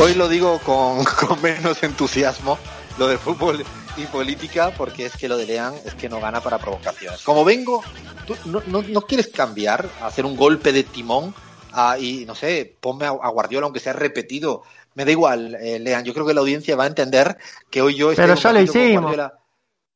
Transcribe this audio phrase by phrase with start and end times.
[0.00, 2.58] Hoy lo digo con, con menos entusiasmo,
[2.96, 3.62] lo de fútbol
[3.98, 7.20] y política, porque es que lo de Leán es que no gana para provocaciones.
[7.20, 7.84] Como vengo,
[8.26, 11.34] tú no, no, no quieres cambiar, hacer un golpe de timón
[11.72, 14.62] ah, y, no sé, ponme a, a Guardiola, aunque sea repetido.
[14.94, 17.36] Me da igual, eh, Leán, yo creo que la audiencia va a entender
[17.68, 19.02] que hoy yo estoy Pero ya lo hicimos.
[19.02, 19.38] Guardiola.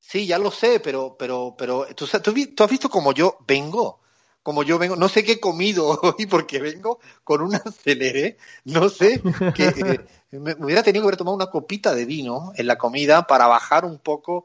[0.01, 4.01] Sí, ya lo sé, pero, pero, pero, ¿tú, tú has visto como yo vengo,
[4.45, 8.89] como yo vengo, no sé qué he comido hoy porque vengo con un acelere, no
[8.89, 9.21] sé,
[9.55, 13.27] que eh, me, hubiera tenido que haber tomado una copita de vino en la comida
[13.27, 14.45] para bajar un poco,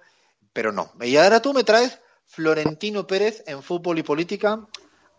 [0.54, 0.92] pero no.
[1.02, 4.66] Y ahora tú me traes Florentino Pérez en fútbol y política.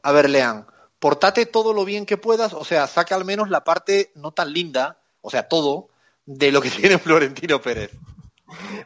[0.03, 0.67] A ver, Leán,
[0.99, 4.51] portate todo lo bien que puedas, o sea, saca al menos la parte no tan
[4.51, 5.91] linda, o sea, todo,
[6.25, 7.91] de lo que tiene Florentino Pérez.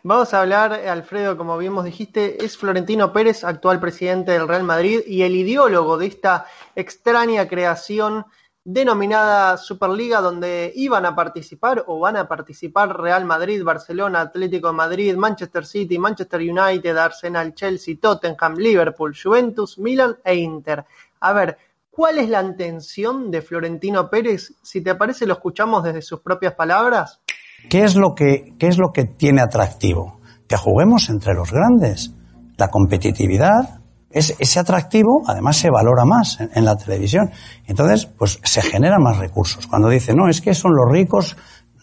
[0.03, 4.65] Vamos a hablar, Alfredo, como bien vos dijiste, es Florentino Pérez, actual presidente del Real
[4.65, 8.27] Madrid y el ideólogo de esta extraña creación
[8.65, 14.75] denominada Superliga, donde iban a participar o van a participar Real Madrid, Barcelona, Atlético de
[14.75, 20.85] Madrid, Manchester City, Manchester United, Arsenal, Chelsea, Tottenham, Liverpool, Juventus, Milan e Inter.
[21.21, 21.59] A ver,
[21.91, 24.55] ¿cuál es la intención de Florentino Pérez?
[24.63, 27.21] Si te parece, lo escuchamos desde sus propias palabras.
[27.69, 30.21] ¿Qué es lo que, qué es lo que tiene atractivo?
[30.47, 32.13] Que juguemos entre los grandes.
[32.57, 33.81] La competitividad,
[34.15, 37.31] es, ese atractivo además se valora más en, la televisión.
[37.67, 39.67] Entonces, pues se generan más recursos.
[39.67, 41.37] Cuando dicen, no, es que son los ricos,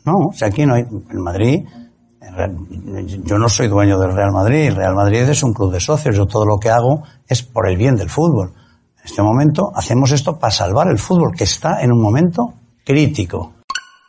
[0.05, 1.65] no, o sea, aquí no hay, en Madrid,
[3.23, 6.15] yo no soy dueño del Real Madrid, el Real Madrid es un club de socios,
[6.15, 8.53] yo todo lo que hago es por el bien del fútbol.
[8.99, 12.53] En este momento hacemos esto para salvar el fútbol, que está en un momento
[12.85, 13.53] crítico.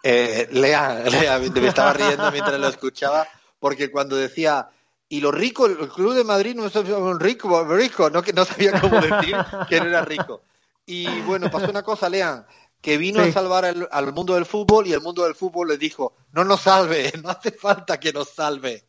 [0.02, 3.26] Eh, Lea, Lea, me estaba riendo mientras lo escuchaba,
[3.60, 4.68] porque cuando decía,
[5.08, 8.44] y los ricos, el Club de Madrid no es un rico, rico, no, que no
[8.44, 9.36] sabía cómo decir
[9.68, 10.42] que no era rico.
[10.86, 12.44] Y bueno, pasó una cosa, Lean,
[12.80, 13.30] que vino Sí.
[13.30, 16.42] a salvar al, al mundo del fútbol y el mundo del fútbol le dijo, no
[16.44, 18.84] nos salve, no hace falta que nos salve.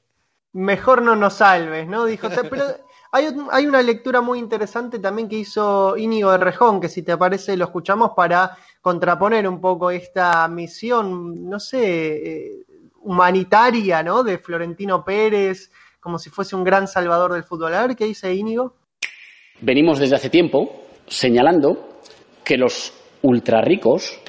[0.53, 2.05] Mejor no nos salves, ¿no?
[2.05, 2.79] Dijo, "Te- pero
[3.13, 7.03] hay, un- hay una lectura muy interesante también que hizo Íñigo de Rejón, que si
[7.03, 12.65] te parece lo escuchamos para contraponer un poco esta misión, no sé, eh,
[13.01, 14.23] humanitaria, ¿no?
[14.23, 17.73] De Florentino Pérez, como si fuese un gran salvador del fútbol.
[17.75, 18.73] A ver qué dice Íñigo.
[19.61, 21.99] Venimos desde hace tiempo señalando
[22.43, 24.19] que los ultrarricos,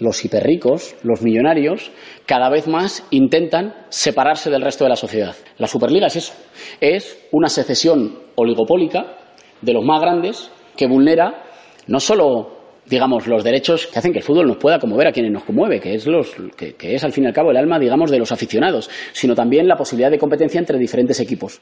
[0.00, 1.92] los hiperricos, los millonarios,
[2.26, 5.36] cada vez más intentan separarse del resto de la sociedad.
[5.58, 6.32] La Superliga es eso,
[6.80, 9.18] es una secesión oligopólica
[9.60, 11.44] de los más grandes que vulnera
[11.86, 15.32] no solo digamos los derechos que hacen que el fútbol nos pueda conmover a quienes
[15.32, 17.78] nos conmueve, que es los que, que es al fin y al cabo el alma
[17.78, 21.60] digamos de los aficionados, sino también la posibilidad de competencia entre diferentes equipos.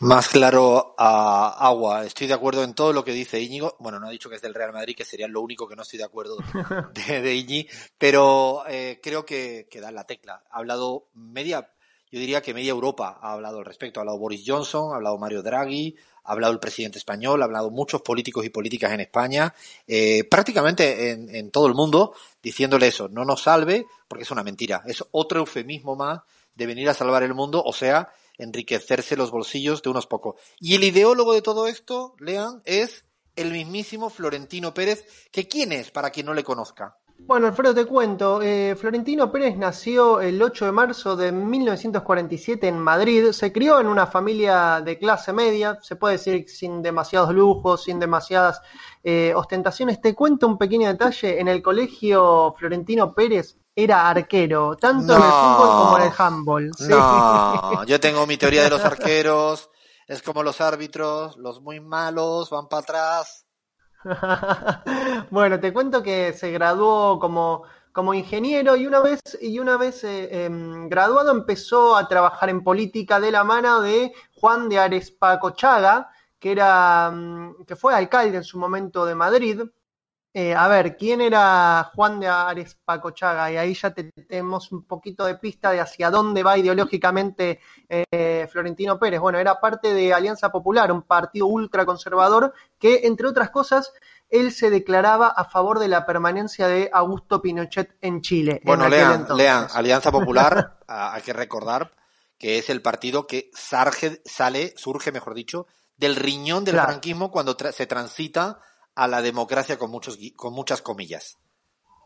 [0.00, 2.06] Más claro a agua.
[2.06, 3.76] Estoy de acuerdo en todo lo que dice Íñigo.
[3.80, 5.82] Bueno, no ha dicho que es del Real Madrid, que sería lo único que no
[5.82, 6.38] estoy de acuerdo
[6.94, 7.68] de, de Íñi,
[7.98, 10.42] pero eh, creo que, que da la tecla.
[10.50, 11.70] Ha hablado media,
[12.10, 14.00] yo diría que media Europa ha hablado al respecto.
[14.00, 15.94] Ha hablado Boris Johnson, ha hablado Mario Draghi,
[16.24, 19.54] ha hablado el presidente español, ha hablado muchos políticos y políticas en España,
[19.86, 24.44] eh, prácticamente en, en todo el mundo, diciéndole eso, no nos salve, porque es una
[24.44, 24.82] mentira.
[24.86, 26.20] Es otro eufemismo más
[26.54, 28.08] de venir a salvar el mundo, o sea,
[28.40, 30.40] enriquecerse los bolsillos de unos pocos.
[30.58, 33.04] Y el ideólogo de todo esto, Lean, es
[33.36, 36.99] el mismísimo Florentino Pérez, que quién es, para quien no le conozca.
[37.26, 38.42] Bueno, Alfredo, te cuento.
[38.42, 43.30] Eh, Florentino Pérez nació el 8 de marzo de 1947 en Madrid.
[43.30, 48.00] Se crió en una familia de clase media, se puede decir sin demasiados lujos, sin
[48.00, 48.60] demasiadas
[49.04, 50.00] eh, ostentaciones.
[50.00, 51.40] Te cuento un pequeño detalle.
[51.40, 56.70] En el colegio Florentino Pérez era arquero, tanto en el fútbol como en el handball.
[56.76, 56.88] Sí.
[56.88, 59.70] No, yo tengo mi teoría de los arqueros.
[60.06, 63.46] Es como los árbitros, los muy malos van para atrás.
[65.30, 70.04] bueno, te cuento que se graduó como, como ingeniero y una vez, y una vez
[70.04, 76.10] eh, em, graduado empezó a trabajar en política de la mano de Juan de Arespacochaga,
[76.38, 79.62] que era mm, que fue alcalde en su momento de Madrid.
[80.32, 83.50] Eh, a ver, ¿quién era Juan de Arespacochaga?
[83.50, 88.46] Y ahí ya te- tenemos un poquito de pista de hacia dónde va ideológicamente eh,
[88.50, 89.18] Florentino Pérez.
[89.20, 93.92] Bueno, era parte de Alianza Popular, un partido ultraconservador que, entre otras cosas,
[94.28, 98.60] él se declaraba a favor de la permanencia de Augusto Pinochet en Chile.
[98.64, 101.92] Bueno, en lean, Alianza Popular, hay que recordar
[102.38, 105.66] que es el partido que sarge- sale, surge, mejor dicho,
[105.96, 106.88] del riñón del Claro.
[106.90, 108.60] franquismo cuando tra- se transita
[109.00, 111.38] a la democracia con muchos con muchas comillas.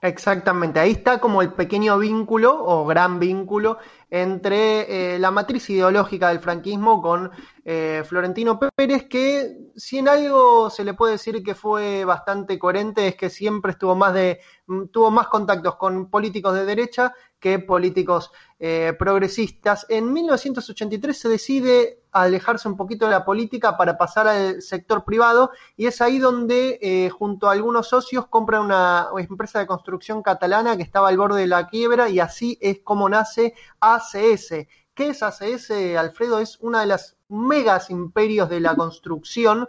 [0.00, 3.78] Exactamente, ahí está como el pequeño vínculo o gran vínculo
[4.10, 7.32] entre eh, la matriz ideológica del franquismo con
[7.64, 13.08] eh, Florentino Pérez, que si en algo se le puede decir que fue bastante coherente
[13.08, 17.58] es que siempre estuvo más de, mm, tuvo más contactos con políticos de derecha que
[17.58, 18.30] políticos
[18.66, 19.84] eh, progresistas.
[19.90, 25.50] En 1983 se decide alejarse un poquito de la política para pasar al sector privado
[25.76, 30.78] y es ahí donde eh, junto a algunos socios compra una empresa de construcción catalana
[30.78, 34.66] que estaba al borde de la quiebra y así es como nace ACS.
[34.94, 36.38] ¿Qué es ACS, Alfredo?
[36.38, 39.68] Es una de las megas imperios de la construcción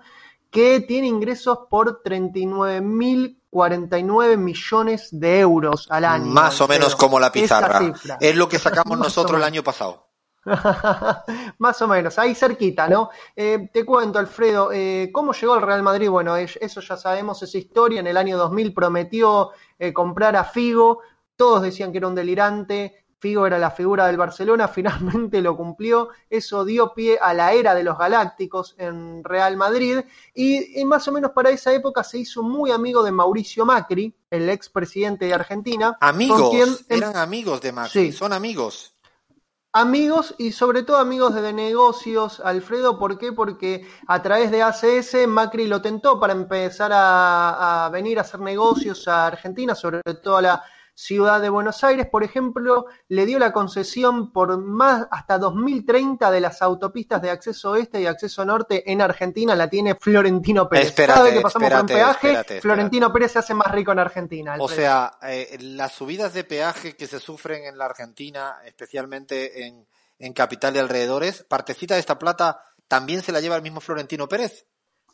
[0.49, 2.01] que tiene ingresos por
[3.55, 6.25] 39.049 millones de euros al año.
[6.25, 7.93] Más o menos como la pizarra.
[8.19, 10.05] Es lo que sacamos nosotros el año pasado.
[11.57, 13.09] Más o menos, ahí cerquita, ¿no?
[13.35, 16.09] Eh, te cuento, Alfredo, eh, ¿cómo llegó el Real Madrid?
[16.09, 17.99] Bueno, eso ya sabemos, esa historia.
[17.99, 20.99] En el año 2000 prometió eh, comprar a Figo,
[21.35, 26.09] todos decían que era un delirante, Figo era la figura del Barcelona, finalmente lo cumplió,
[26.29, 29.99] eso dio pie a la era de los Galácticos en Real Madrid
[30.33, 34.49] y, más o menos para esa época se hizo muy amigo de Mauricio Macri, el
[34.49, 35.97] expresidente de Argentina.
[35.99, 38.91] Amigos, eran amigos de Macri, son amigos.
[39.77, 43.33] Amigos y sobre todo amigos de negocios, Alfredo, ¿por qué?
[43.33, 48.39] Porque a través de ACS Macri lo tentó para empezar a, a venir a hacer
[48.39, 50.63] negocios a Argentina, sobre todo a la
[50.97, 56.39] Ciudad de Buenos Aires, por ejemplo, le dio la concesión por más hasta 2030 de
[56.39, 60.93] las autopistas de acceso oeste y acceso norte en Argentina, la tiene Florentino Pérez.
[60.95, 64.55] Cada vez que pasamos por un peaje, Florentino Pérez se hace más rico en Argentina.
[64.57, 69.85] O sea, eh, las subidas de peaje que se sufren en la Argentina, especialmente en,
[70.17, 74.29] en capital y alrededores, partecita de esta plata también se la lleva el mismo Florentino
[74.29, 74.65] Pérez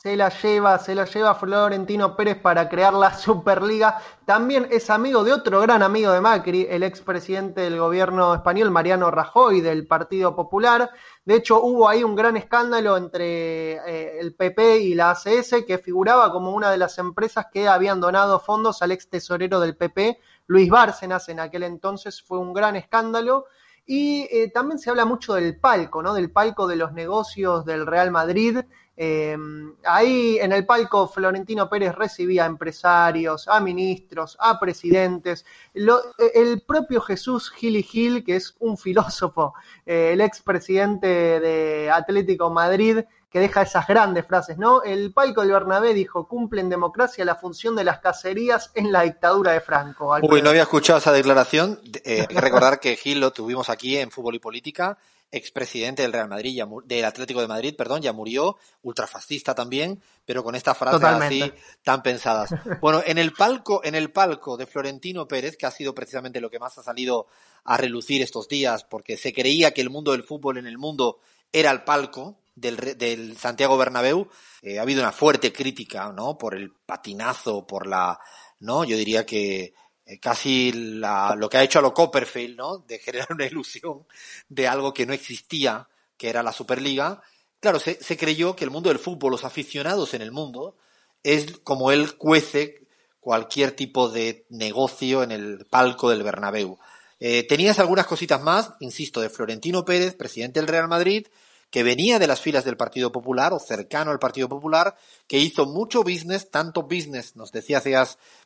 [0.02, 4.02] se la lleva, se la lleva Florentino Pérez para crear la Superliga.
[4.26, 9.12] También es amigo de otro gran amigo de Macri, el expresidente del gobierno español, Mariano
[9.12, 10.90] Rajoy, del Partido Popular.
[11.24, 15.78] De hecho, hubo ahí un gran escándalo entre eh, el PP y la ACS, que
[15.78, 20.20] figuraba como una de las empresas que habían donado fondos al ex tesorero del PP,
[20.48, 23.46] Luis Bárcenas, en aquel entonces fue un gran escándalo.
[23.94, 26.14] Y eh, también se habla mucho del palco, ¿no?
[26.14, 28.60] Del palco de los negocios del Real Madrid,
[28.96, 29.36] eh,
[29.84, 35.46] ahí en el palco Florentino Pérez recibía a empresarios, a ministros, a presidentes.
[35.74, 39.56] el propio Jesús Gil Gil, que es un filósofo,
[39.86, 41.08] eh, el expresidente
[41.42, 43.00] de Atlético Madrid,
[43.32, 44.84] que deja esas grandes frases, ¿no?
[44.84, 49.04] El palco del Bernabé dijo, cumple en democracia la función de las cacerías en la
[49.04, 50.16] dictadura de Franco.
[50.22, 51.80] Uy, no había escuchado esa declaración.
[52.04, 54.98] Eh, hay que recordar que Gil lo tuvimos aquí en Fútbol y Política
[55.32, 60.44] expresidente del Real Madrid, ya del Atlético de Madrid, perdón, ya murió, ultrafascista también, pero
[60.44, 62.54] con estas frases así tan pensadas.
[62.82, 66.50] Bueno, en el palco, en el palco de Florentino Pérez, que ha sido precisamente lo
[66.50, 67.28] que más ha salido
[67.64, 71.20] a relucir estos días, porque se creía que el mundo del fútbol en el mundo
[71.54, 74.30] era el palco del, del Santiago Bernabéu,
[74.62, 76.38] eh, ha habido una fuerte crítica, ¿no?
[76.38, 78.20] Por el patinazo, por la,
[78.60, 78.84] ¿no?
[78.84, 79.74] Yo diría que
[80.06, 82.80] eh, casi la, lo que ha hecho a lo Copperfield, ¿no?
[82.80, 84.06] De generar una ilusión
[84.50, 85.88] de algo que no existía,
[86.18, 87.22] que era la Superliga.
[87.60, 90.78] Claro, se, se creyó que el mundo del fútbol, los aficionados en el mundo,
[91.24, 92.88] es como él cuece
[93.20, 96.80] cualquier tipo de negocio en el palco del Bernabéu.
[97.20, 101.28] Eh, tenías algunas cositas más, insisto, de Florentino Pérez, presidente del Real Madrid,
[101.72, 105.66] que venía de las filas del Partido Popular o cercano al Partido Popular, que hizo
[105.66, 107.96] mucho business, tanto business, nos decía hace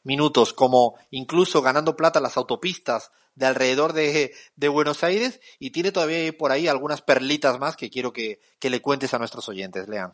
[0.03, 5.91] minutos, como incluso ganando plata las autopistas de alrededor de, de Buenos Aires y tiene
[5.91, 9.89] todavía por ahí algunas perlitas más que quiero que, que le cuentes a nuestros oyentes.
[9.89, 10.13] Lean.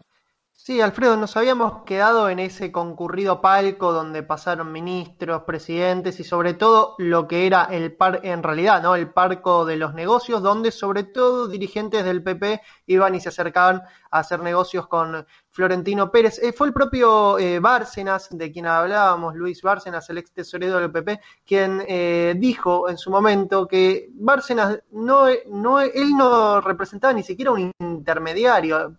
[0.63, 6.53] Sí, Alfredo, nos habíamos quedado en ese concurrido palco donde pasaron ministros, presidentes y sobre
[6.53, 8.93] todo lo que era el par, en realidad, ¿no?
[8.93, 13.81] El parco de los negocios, donde sobre todo dirigentes del PP iban y se acercaban
[14.11, 16.39] a hacer negocios con Florentino Pérez.
[16.41, 20.91] Eh, fue el propio eh, Bárcenas, de quien hablábamos, Luis Bárcenas, el ex tesorero del
[20.91, 27.24] PP, quien eh, dijo en su momento que Bárcenas no, no, él no representaba ni
[27.24, 28.96] siquiera un intermediario.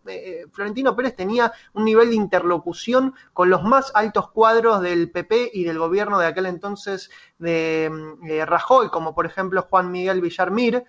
[0.53, 5.65] Florentino Pérez tenía un nivel de interlocución con los más altos cuadros del PP y
[5.65, 10.85] del gobierno de aquel entonces de Rajoy, como por ejemplo Juan Miguel Villarmir,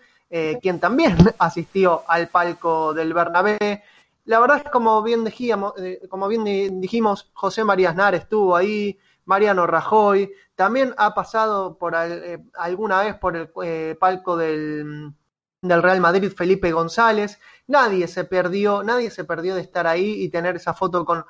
[0.61, 3.83] quien también asistió al palco del Bernabé
[4.25, 8.97] la verdad es como bien dijimos, eh, como bien dijimos, José María Aznar estuvo ahí,
[9.25, 15.13] Mariano Rajoy, también ha pasado por eh, alguna vez por el eh, palco del,
[15.61, 17.39] del, Real Madrid Felipe González.
[17.67, 21.25] Nadie se perdió, nadie se perdió de estar ahí y tener esa foto con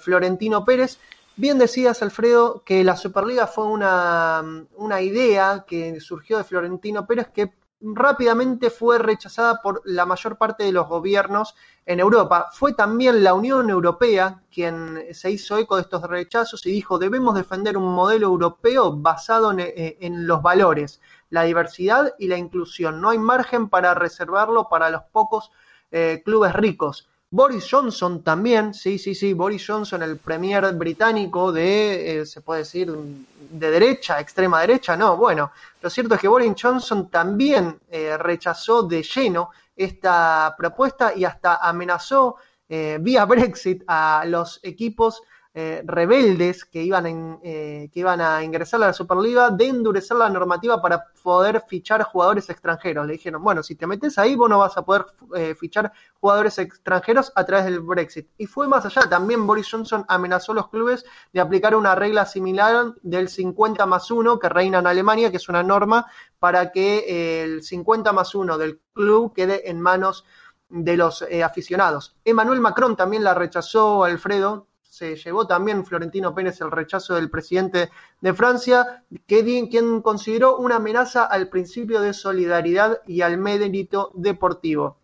[0.00, 0.98] Florentino Pérez.
[1.34, 4.44] Bien decías, Alfredo, que la Superliga fue una,
[4.76, 7.52] una idea que surgió de Florentino Pérez que
[7.82, 12.48] rápidamente fue rechazada por la mayor parte de los gobiernos en Europa.
[12.52, 17.34] Fue también la Unión Europea quien se hizo eco de estos rechazos y dijo debemos
[17.34, 23.00] defender un modelo europeo basado en, eh, los valores, la diversidad y la inclusión.
[23.00, 25.50] No hay margen para reservarlo para los pocos
[25.90, 27.08] eh, clubes ricos.
[27.32, 32.60] Boris Johnson también, sí, sí, sí, Boris Johnson, el premier británico de, eh, se puede
[32.60, 38.18] decir, de derecha, extrema derecha, no, bueno, lo cierto es que Boris Johnson también eh,
[38.18, 42.36] rechazó de lleno esta propuesta y hasta amenazó
[42.68, 45.22] vía Brexit a los equipos
[45.54, 50.30] eh, rebeldes que iban, eh, que iban a ingresar a la Superliga de endurecer la
[50.30, 53.06] normativa para poder fichar jugadores extranjeros.
[53.06, 55.04] Le dijeron, bueno, si te metes ahí, vos no vas a poder
[55.36, 58.30] eh, fichar jugadores extranjeros a través del Brexit.
[58.38, 61.04] Y fue más allá, también Boris Johnson amenazó a los clubes
[61.34, 65.50] de aplicar una regla similar del 50 más 1 que reina en Alemania, que es
[65.50, 66.06] una norma
[66.38, 70.24] para que el 50 más 1 del club quede en manos
[70.70, 72.16] de los aficionados.
[72.24, 77.88] Emmanuel Macron también la rechazó, Alfredo, se llevó también Florentino Pérez el rechazo del presidente
[78.20, 84.98] de Francia, que, quien consideró una amenaza al principio de solidaridad y al mérito deportivo.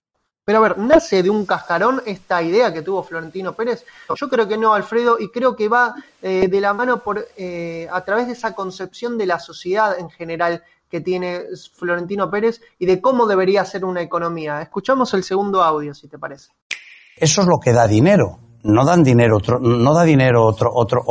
[0.45, 3.87] Pero a ver, ¿nace de un cascarón esta idea que tuvo Florentino Pérez?
[4.15, 7.89] Yo creo que no, Alfredo, y creo que va eh, de la mano por, eh,
[7.91, 12.85] a través de esa concepción de la sociedad en general que tiene Florentino Pérez y
[12.85, 14.61] de cómo debería ser una economía.
[14.61, 16.51] Escuchamos el segundo audio, si te parece.
[17.17, 21.03] Eso es lo que da dinero no dan dinero, otro, no da dinero otro, otro,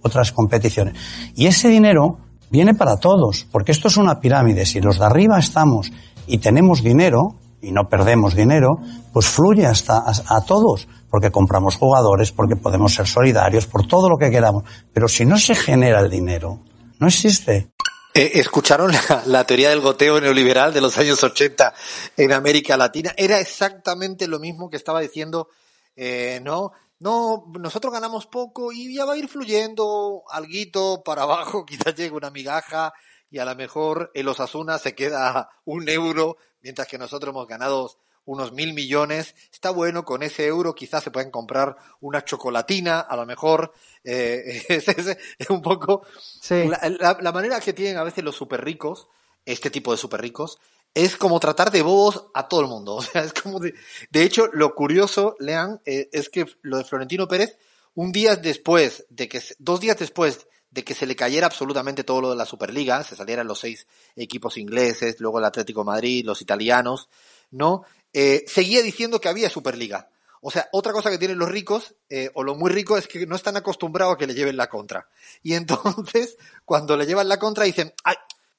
[0.00, 0.94] otras competiciones.
[1.34, 2.18] Y ese dinero
[2.50, 4.64] viene para todos, porque esto es una pirámide.
[4.66, 5.90] Si los de arriba estamos
[6.26, 8.78] y tenemos dinero, y no perdemos dinero,
[9.12, 14.16] pues fluye hasta a, todos, porque compramos jugadores, porque podemos ser solidarios, por todo lo
[14.16, 14.64] que queramos.
[14.92, 16.60] Pero si no se genera el dinero,
[16.98, 17.70] no existe.
[18.14, 21.72] Eh, ¿Escucharon la, la, teoría del goteo neoliberal de los años 80
[22.16, 23.14] en América Latina?
[23.16, 25.48] Era exactamente lo mismo que estaba diciendo,
[25.96, 26.72] eh, ¿no?
[27.02, 32.14] No, nosotros ganamos poco y ya va a ir fluyendo alguito para abajo, quizás llegue
[32.14, 32.92] una migaja
[33.30, 37.90] y a lo mejor el Osasuna se queda un euro, mientras que nosotros hemos ganado
[38.24, 39.34] unos mil millones.
[39.52, 43.72] Está bueno, con ese euro quizás se pueden comprar una chocolatina, a lo mejor.
[44.04, 46.06] Eh, es, un poco
[46.50, 49.08] la, la, manera que tienen a veces los super ricos,
[49.44, 50.58] este tipo de super ricos,
[50.94, 52.96] es como tratar de bobos a todo el mundo.
[52.96, 53.74] O sea, es como de,
[54.10, 57.58] de hecho, lo curioso, lean, eh, es que lo de Florentino Pérez,
[57.94, 62.22] un día después de que, dos días después de que se le cayera absolutamente todo
[62.22, 66.40] lo de la Superliga, se salieran los seis equipos ingleses, luego el Atlético Madrid, los
[66.40, 67.10] italianos,
[67.50, 67.84] ¿no?
[68.14, 70.08] Eh, seguía diciendo que había Superliga.
[70.40, 73.26] O sea, otra cosa que tienen los ricos, eh, o lo muy rico, es que
[73.26, 75.08] no están acostumbrados a que le lleven la contra.
[75.42, 77.92] Y entonces, cuando le llevan la contra, dicen,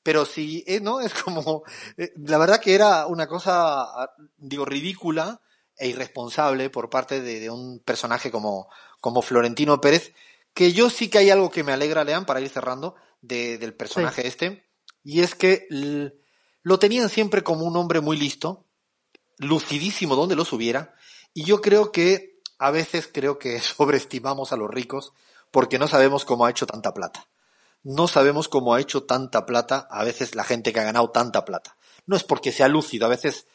[0.04, 1.00] pero sí, eh, ¿no?
[1.00, 1.64] Es como,
[1.98, 3.88] eh, la verdad que era una cosa,
[4.38, 5.42] digo, ridícula
[5.78, 8.70] e irresponsable por parte de, un personaje como,
[9.02, 10.14] como Florentino Pérez,
[10.54, 13.74] que yo sí que hay algo que me alegra, Lean, para ir cerrando, de, del
[13.74, 14.66] personaje este,
[15.04, 15.68] y es que
[16.62, 18.66] lo tenían siempre como un hombre muy listo,
[19.38, 20.94] lucidísimo donde los hubiera,
[21.34, 25.14] y yo creo que a veces creo que sobreestimamos a los ricos
[25.50, 27.28] porque no sabemos cómo ha hecho tanta plata
[27.84, 31.46] no sabemos cómo ha hecho tanta plata a veces la gente que ha ganado tanta
[31.46, 31.78] plata.
[32.06, 33.48] No es porque sea lúcido, a veces,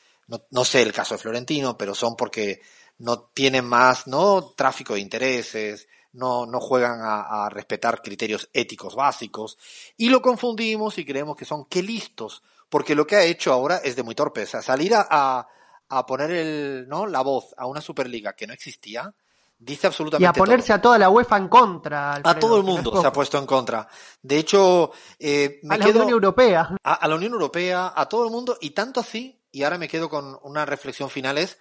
[0.50, 2.61] no, sé el caso de Florentino, pero son porque
[2.99, 4.52] no tienen más, ¿no?
[4.56, 9.58] Tráfico de intereses, no, no juegan a, respetar criterios éticos básicos,
[9.97, 13.78] y lo confundimos y creemos que son qué listos, porque lo que ha hecho ahora
[13.78, 14.42] es de muy torpe.
[14.42, 15.47] O sea, salir a,
[15.88, 17.06] a, poner el, ¿no?
[17.06, 19.14] la voz a una Superliga que no existía,
[19.60, 20.24] Dice absolutamente.
[20.24, 22.14] Y a ponerse a toda la UEFA en contra.
[22.22, 23.88] a todo el mundo se ha puesto en contra.
[24.22, 26.76] De hecho, eh, a la Unión Europea.
[26.82, 30.08] A, la Unión Europea, a todo el mundo, y tanto así, y ahora me quedo
[30.08, 31.58] con una reflexión final, es,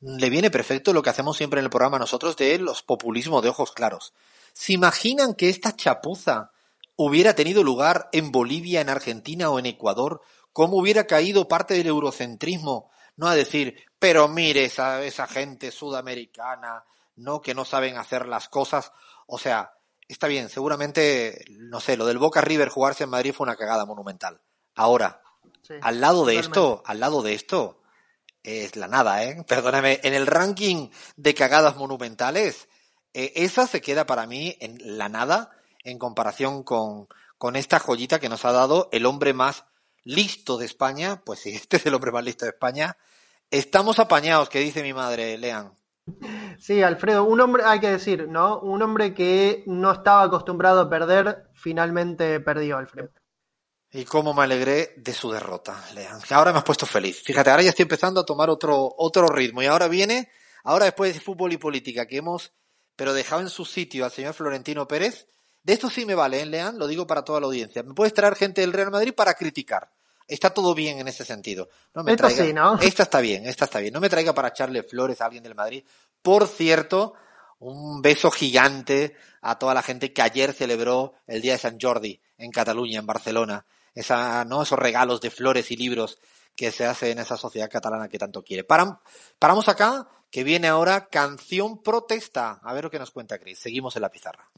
[0.00, 3.50] le viene perfecto lo que hacemos siempre en el programa nosotros de los populismos de
[3.50, 4.12] ojos claros.
[4.52, 6.50] ¿Se imaginan que esta chapuza
[6.96, 10.20] hubiera tenido lugar en Bolivia, en Argentina o en Ecuador?
[10.52, 12.90] ¿Cómo hubiera caído parte del eurocentrismo?
[13.16, 16.84] No a decir, pero mire esa, esa gente sudamericana,
[17.16, 18.92] no que no saben hacer las cosas.
[19.26, 19.72] O sea,
[20.08, 23.84] está bien, seguramente, no sé, lo del Boca River jugarse en Madrid fue una cagada
[23.84, 24.40] monumental.
[24.74, 25.22] Ahora,
[25.80, 27.82] al lado de esto, al lado de esto,
[28.42, 29.42] es la nada, ¿eh?
[29.48, 32.68] Perdóname, en el ranking de cagadas monumentales,
[33.12, 35.50] eh, esa se queda para mí en la nada
[35.82, 37.08] en comparación con,
[37.38, 39.64] con esta joyita que nos ha dado el hombre más
[40.04, 41.22] listo de España.
[41.24, 42.96] Pues sí, este es el hombre más listo de España.
[43.50, 45.72] Estamos apañados, que dice mi madre, Lean.
[46.58, 48.60] Sí, Alfredo, un hombre, hay que decir, ¿no?
[48.60, 53.10] Un hombre que no estaba acostumbrado a perder, finalmente perdió, Alfredo.
[53.92, 56.20] Y cómo me alegré de su derrota, Lean.
[56.30, 57.22] Ahora me has puesto feliz.
[57.22, 59.62] Fíjate, ahora ya estoy empezando a tomar otro, otro ritmo.
[59.62, 60.30] Y ahora viene,
[60.64, 62.52] ahora después de fútbol y política que hemos,
[62.96, 65.28] pero dejado en su sitio al señor Florentino Pérez,
[65.62, 66.78] de esto sí me vale, ¿eh, Lean?
[66.78, 67.82] Lo digo para toda la audiencia.
[67.82, 69.90] Me puedes traer gente del Real Madrid para criticar.
[70.28, 71.68] Está todo bien en ese sentido.
[71.94, 72.44] No me traiga...
[72.44, 72.78] sí, ¿no?
[72.80, 73.92] Esta está bien, esta está bien.
[73.92, 75.84] No me traiga para echarle flores a alguien del Madrid.
[76.22, 77.14] Por cierto,
[77.58, 82.20] un beso gigante a toda la gente que ayer celebró el Día de San Jordi
[82.38, 83.66] en Cataluña, en Barcelona.
[83.94, 84.62] Esa, ¿no?
[84.62, 86.18] Esos regalos de flores y libros
[86.54, 88.64] que se hace en esa sociedad catalana que tanto quiere.
[88.64, 92.60] paramos acá, que viene ahora canción protesta.
[92.62, 93.58] A ver lo que nos cuenta Cris.
[93.58, 94.50] Seguimos en la pizarra.